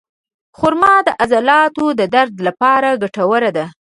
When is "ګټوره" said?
3.01-3.49